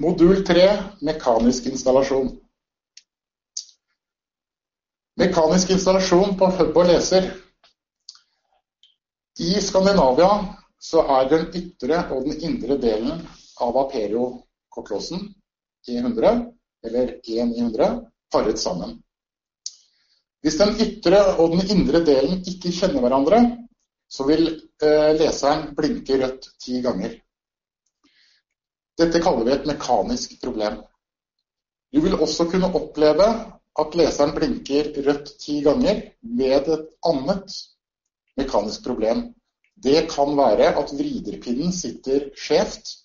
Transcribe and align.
Modul 0.00 0.44
3 0.48 0.68
mekanisk 1.04 1.66
installasjon. 1.68 2.30
Mekanisk 5.20 5.74
installasjon 5.74 6.38
på 6.40 6.48
hub 6.56 6.80
og 6.80 6.88
leser. 6.88 7.28
I 9.44 9.60
Skandinavia 9.60 10.30
så 10.80 11.04
er 11.18 11.28
den 11.28 11.46
ytre 11.60 12.00
og 12.14 12.24
den 12.30 12.40
indre 12.48 12.80
delen 12.80 13.20
av 13.60 13.76
Aperio-kortlåsen 13.84 15.28
E100, 15.88 16.44
eller 16.88 17.14
E900, 17.20 17.92
paret 18.32 18.60
sammen. 18.60 18.96
Hvis 20.40 20.56
den 20.56 20.78
ytre 20.80 21.26
og 21.36 21.58
den 21.58 21.76
indre 21.76 22.00
delen 22.08 22.40
ikke 22.48 22.72
kjenner 22.72 23.04
hverandre, 23.04 23.40
så 24.08 24.24
vil 24.24 24.46
eh, 24.80 25.10
leseren 25.20 25.74
blinke 25.76 26.16
rødt 26.24 26.54
ti 26.56 26.80
ganger. 26.80 27.20
Dette 29.00 29.20
kaller 29.24 29.46
vi 29.46 29.52
et 29.56 29.66
mekanisk 29.68 30.36
problem. 30.42 30.82
Du 31.90 32.02
vil 32.04 32.18
også 32.20 32.46
kunne 32.50 32.68
oppleve 32.76 33.26
at 33.80 33.94
leseren 33.96 34.34
blinker 34.36 34.90
rødt 35.06 35.30
ti 35.40 35.60
ganger 35.64 36.02
ved 36.20 36.68
et 36.74 36.88
annet 37.08 37.54
mekanisk 38.36 38.84
problem. 38.84 39.30
Det 39.80 40.04
kan 40.12 40.36
være 40.36 40.74
at 40.76 40.92
vriderpinnen 40.92 41.72
sitter 41.72 42.28
skjevt. 42.36 42.96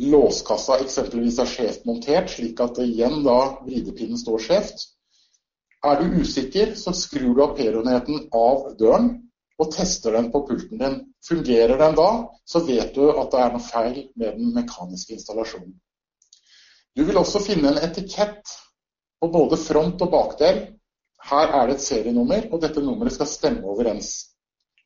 Låskassa 0.00 0.80
eksempelvis 0.82 1.38
er 1.38 1.48
skjevt 1.48 1.86
montert, 1.86 2.30
slik 2.32 2.60
at 2.64 2.80
igjen 2.82 3.20
da 3.26 3.38
vridepinnen 3.62 4.18
står 4.18 4.42
skjevt. 4.42 4.86
Er 5.84 6.00
du 6.00 6.20
usikker, 6.20 6.74
så 6.76 6.92
skrur 6.96 7.36
du 7.36 7.44
aperoneten 7.44 8.26
av 8.34 8.72
døren 8.80 9.12
og 9.60 9.70
tester 9.74 10.16
den 10.16 10.30
på 10.32 10.42
pulten 10.48 10.80
din. 10.80 10.98
Fungerer 11.26 11.76
den 11.78 11.96
da, 11.98 12.08
så 12.48 12.62
vet 12.64 12.94
du 12.96 13.10
at 13.12 13.30
det 13.32 13.40
er 13.44 13.54
noe 13.54 13.64
feil 13.64 13.98
med 14.16 14.38
den 14.38 14.52
mekaniske 14.56 15.18
installasjonen. 15.18 15.74
Du 16.96 17.04
vil 17.06 17.20
også 17.20 17.42
finne 17.44 17.70
en 17.70 17.82
etikett 17.84 18.54
på 19.20 19.28
både 19.30 19.58
front 19.60 20.00
og 20.02 20.12
bakdel. 20.12 20.62
Her 21.30 21.52
er 21.60 21.68
det 21.68 21.76
et 21.76 21.84
serienummer, 21.84 22.48
og 22.50 22.62
dette 22.62 22.82
nummeret 22.82 23.14
skal 23.14 23.28
stemme 23.28 23.68
overens. 23.68 24.14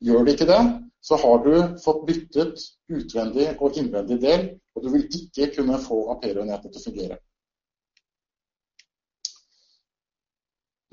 Gjør 0.04 0.26
det 0.26 0.34
ikke 0.34 0.50
det, 0.50 0.62
så 1.04 1.16
har 1.22 1.44
du 1.44 1.54
fått 1.84 2.02
byttet 2.08 2.64
utvendig 2.90 3.52
og 3.60 3.78
innvendig 3.78 4.18
del, 4.20 4.48
og 4.74 4.82
du 4.84 4.90
vil 4.96 5.06
ikke 5.06 5.52
kunne 5.54 5.78
få 5.80 6.00
Aperio-nettet 6.16 6.74
til 6.74 6.82
å 6.82 6.86
fungere. 6.88 7.20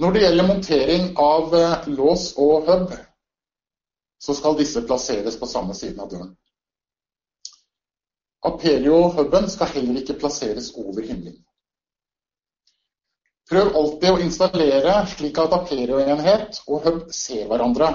Når 0.01 0.13
det 0.13 0.21
gjelder 0.23 0.47
montering 0.47 1.03
av 1.21 1.55
eh, 1.57 1.89
lås 1.93 2.31
og 2.41 2.69
hub, 2.69 2.93
så 4.21 4.35
skal 4.37 4.57
disse 4.57 4.81
plasseres 4.85 5.37
på 5.39 5.49
samme 5.49 5.73
siden 5.77 5.99
av 6.03 6.09
døren. 6.11 6.33
Aperio-huben 8.45 9.49
skal 9.49 9.69
heller 9.75 10.01
ikke 10.01 10.17
plasseres 10.21 10.71
over 10.77 11.01
himmelen. 11.05 11.39
Prøv 13.51 13.73
alltid 13.75 14.13
å 14.13 14.21
installere 14.23 14.93
slik 15.11 15.39
at 15.41 15.53
Aperio-enhet 15.57 16.61
og 16.67 16.85
hub 16.85 17.01
ser 17.13 17.49
hverandre. 17.49 17.89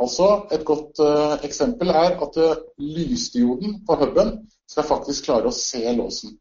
Altså, 0.00 0.46
Et 0.54 0.62
godt 0.64 1.00
uh, 1.04 1.40
eksempel 1.44 1.90
er 1.92 2.14
at 2.14 2.38
uh, 2.40 2.60
lysdioden 2.78 3.80
på 3.86 3.96
huben 4.00 4.36
skal 4.70 4.86
faktisk 4.86 5.26
klare 5.28 5.50
å 5.50 5.56
se 5.56 5.82
låsen. 5.96 6.36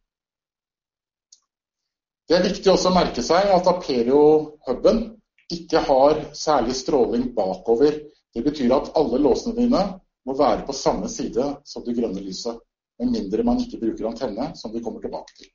Det 2.29 2.37
er 2.37 2.45
viktig 2.45 2.69
også 2.71 2.91
å 2.91 2.95
merke 2.95 3.23
seg 3.25 3.49
at 3.55 3.67
Aperio-huben 3.71 5.01
ikke 5.49 5.81
har 5.87 6.21
særlig 6.37 6.77
stråling 6.77 7.31
bakover 7.35 7.97
det 8.35 8.44
betyr 8.45 8.73
at 8.75 8.91
alle 8.99 9.19
låsene 9.22 9.55
dine 9.58 9.83
må 10.25 10.35
være 10.38 10.66
på 10.67 10.75
samme 10.75 11.09
side 11.09 11.45
som 11.66 11.85
det 11.85 11.95
grønne 11.97 12.22
lyset, 12.22 12.59
med 12.99 13.13
mindre 13.16 13.44
man 13.47 13.61
ikke 13.63 13.80
bruker 13.81 14.09
antenne, 14.09 14.52
som 14.59 14.73
vi 14.73 14.83
kommer 14.83 15.02
tilbake 15.02 15.33
til. 15.38 15.49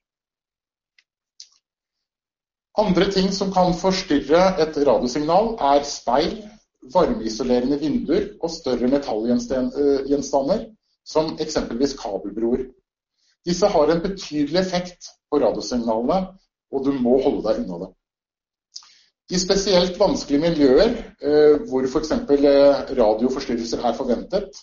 Andre 2.80 3.06
ting 3.12 3.28
som 3.32 3.52
kan 3.54 3.74
forstyrre 3.78 4.46
et 4.62 4.78
radiosignal, 4.86 5.52
er 5.62 5.84
speil, 5.86 6.40
varmeisolerende 6.94 7.78
vinduer 7.80 8.32
og 8.42 8.50
større 8.50 8.88
metallgjenstander, 8.90 10.64
som 11.06 11.36
eksempelvis 11.40 11.94
kabelbroer. 12.00 12.66
Disse 13.46 13.68
har 13.68 13.92
en 13.92 14.02
betydelig 14.02 14.58
effekt 14.60 15.12
på 15.30 15.38
radiosignalene, 15.44 16.34
og 16.72 16.84
du 16.84 16.92
må 16.96 17.20
holde 17.22 17.44
deg 17.46 17.62
unna 17.62 17.84
det. 17.84 17.90
I 19.32 19.38
spesielt 19.40 19.96
vanskelige 20.00 20.40
miljøer, 20.42 20.90
eh, 21.24 21.60
hvor 21.68 21.86
f.eks. 21.88 22.10
Eh, 22.12 22.96
radioforstyrrelser 22.98 23.80
er 23.80 23.94
forventet, 23.96 24.58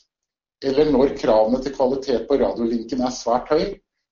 eller 0.61 0.91
når 0.91 1.15
kravene 1.17 1.61
til 1.63 1.73
kvalitet 1.73 2.27
på 2.29 2.37
radiolinken 2.37 3.01
er 3.01 3.15
svært 3.15 3.49
høy, 3.49 3.63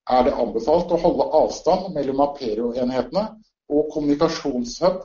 er 0.09 0.23
det 0.25 0.33
anbefalt 0.33 0.89
å 0.89 0.97
holde 1.03 1.27
avstand 1.37 1.93
mellom 1.93 2.23
Aperio-enhetene 2.25 3.27
og 3.69 3.91
kommunikasjonshub 3.93 5.03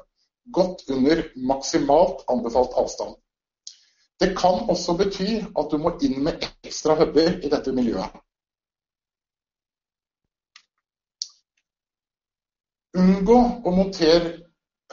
godt 0.56 0.86
under 0.88 1.20
maksimalt 1.36 2.24
anbefalt 2.32 2.72
avstand. 2.80 3.12
Det 4.20 4.30
kan 4.38 4.64
også 4.72 4.96
bety 4.96 5.42
at 5.44 5.68
du 5.70 5.76
må 5.76 5.92
inn 6.00 6.22
med 6.24 6.40
ekstra 6.64 6.96
huber 6.96 7.36
i 7.44 7.52
dette 7.52 7.72
miljøet. 7.76 8.16
Unngå 12.96 13.38
å 13.66 13.70
montere 13.74 14.43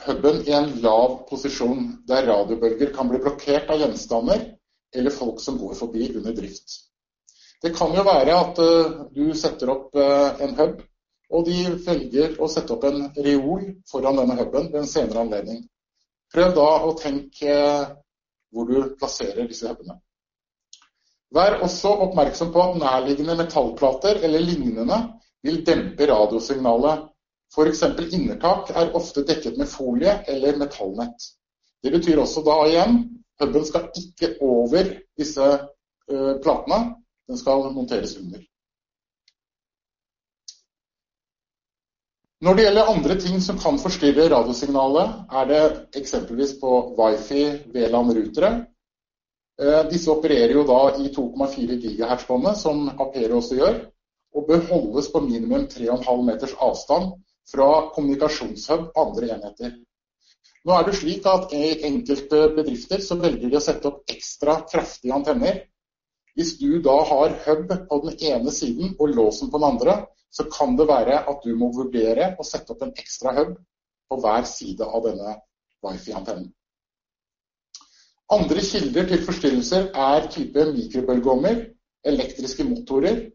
huben 0.06 0.40
i 0.48 0.52
en 0.52 0.70
lav 0.80 1.28
posisjon, 1.28 2.04
der 2.08 2.26
radiobølger 2.26 2.92
kan 2.94 3.10
bli 3.10 3.20
blokkert 3.22 3.70
av 3.70 3.80
gjenstander 3.82 4.46
eller 4.96 5.14
folk 5.14 5.40
som 5.40 5.58
går 5.60 5.74
forbi 5.78 6.08
under 6.16 6.34
drift. 6.36 6.78
Det 7.62 7.74
kan 7.76 7.94
jo 7.94 8.02
være 8.04 8.34
at 8.34 8.58
uh, 8.58 9.02
du 9.14 9.30
setter 9.38 9.70
opp 9.70 9.94
uh, 9.94 10.40
en 10.42 10.56
hub, 10.58 10.80
og 11.32 11.44
de 11.46 11.58
velger 11.86 12.34
å 12.42 12.48
sette 12.50 12.74
opp 12.74 12.84
en 12.88 13.04
reol 13.16 13.68
foran 13.88 14.18
denne 14.18 14.36
huben 14.40 14.68
ved 14.72 14.80
en 14.82 14.90
senere 14.90 15.22
anledning. 15.22 15.62
Prøv 16.32 16.56
da 16.56 16.70
å 16.88 16.96
tenke 16.98 17.54
uh, 17.54 17.92
hvor 18.52 18.68
du 18.68 18.96
plasserer 18.98 19.46
disse 19.48 19.70
hubene. 19.70 20.00
Vær 21.32 21.62
også 21.64 21.94
oppmerksom 22.08 22.50
på 22.52 22.60
at 22.60 22.74
nærliggende 22.80 23.38
metallplater 23.38 24.20
eller 24.26 24.42
lignende 24.44 24.98
vil 25.46 25.62
dempe 25.64 26.08
radiosignalet 26.10 27.06
F.eks. 27.52 27.82
innertak 28.16 28.70
er 28.72 28.94
ofte 28.96 29.26
dekket 29.28 29.58
med 29.60 29.68
folie 29.68 30.14
eller 30.32 30.56
metallnett. 30.56 31.26
Det 31.84 31.90
betyr 31.92 32.22
også 32.22 32.40
da 32.46 32.54
igjen 32.68 33.02
huben 33.42 33.64
skal 33.68 33.90
ikke 33.98 34.36
over 34.40 34.88
disse 35.18 35.44
uh, 35.44 36.34
platene, 36.44 36.94
den 37.28 37.40
skal 37.40 37.66
monteres 37.74 38.14
under. 38.16 38.40
Når 42.42 42.56
det 42.56 42.64
gjelder 42.64 42.90
andre 42.90 43.16
ting 43.20 43.42
som 43.42 43.58
kan 43.60 43.76
forstyrre 43.78 44.30
radiosignalet, 44.32 45.12
er 45.30 45.50
det 45.50 45.62
eksempelvis 46.00 46.56
på 46.62 46.70
wifi 46.98 47.44
VLAN-rutere. 47.74 48.52
Uh, 49.60 49.82
disse 49.90 50.10
opererer 50.10 50.54
jo 50.56 50.64
da 50.66 50.80
i 51.02 51.10
2,4 51.12 51.76
GHz-båndet, 51.84 52.56
som 52.58 52.88
Apero 52.96 53.42
også 53.42 53.60
gjør, 53.60 53.76
og 54.32 54.48
bør 54.48 54.64
holdes 54.72 55.12
på 55.12 55.20
minimum 55.26 55.68
3,5 55.68 56.24
meters 56.30 56.56
avstand 56.56 57.12
fra 57.50 57.68
kommunikasjonshub 57.94 58.92
andre 58.98 59.32
enheter. 59.34 59.74
Nå 60.62 60.74
er 60.76 60.86
det 60.86 60.94
slik 60.94 61.26
at 61.26 61.52
I 61.56 61.72
enkelte 61.88 62.44
bedrifter 62.56 63.02
så 63.02 63.18
velger 63.18 63.50
de 63.50 63.58
å 63.58 63.64
sette 63.64 63.88
opp 63.90 64.12
ekstra 64.12 64.60
kraftige 64.70 65.14
antenner. 65.16 65.64
Hvis 66.38 66.54
du 66.60 66.78
da 66.84 66.94
har 67.08 67.34
hub 67.46 67.72
på 67.88 67.98
den 68.06 68.14
ene 68.30 68.54
siden 68.54 68.94
og 68.98 69.10
låsen 69.16 69.50
på 69.50 69.58
den 69.58 69.72
andre, 69.74 69.96
så 70.32 70.46
kan 70.48 70.78
det 70.78 70.86
være 70.88 71.18
at 71.28 71.42
du 71.44 71.52
må 71.58 71.72
vurdere 71.74 72.32
å 72.38 72.46
sette 72.46 72.72
opp 72.72 72.86
en 72.86 72.94
ekstra 72.96 73.34
hub 73.40 73.56
på 74.08 74.20
hver 74.22 74.46
side 74.48 74.86
av 74.86 75.04
denne 75.04 75.34
wifi-antennen. 75.84 76.48
Andre 78.32 78.62
kilder 78.64 79.10
til 79.10 79.26
forstyrrelser 79.26 79.90
er 79.92 80.30
type 80.32 80.64
mikrobølgeovner, 80.72 81.66
elektriske 82.08 82.64
motorer, 82.64 83.26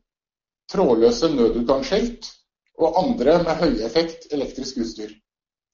trådløse 0.72 1.30
nødutgangsskilt 1.36 2.32
og 2.78 3.00
andre 3.02 3.40
med 3.44 3.62
høyeffekt 3.62 4.30
elektrisk 4.34 4.80
utstyr. 4.84 5.14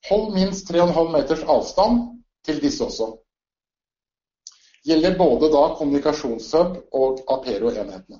Hold 0.10 0.34
minst 0.36 0.72
3,5 0.72 1.12
meters 1.12 1.44
avstand 1.48 2.02
til 2.48 2.60
disse 2.64 2.84
også. 2.84 3.14
Gjelder 4.84 5.18
både 5.18 5.48
da 5.52 5.64
kommunikasjonshub 5.78 6.80
og 6.92 7.22
Apero-enhetene. 7.32 8.20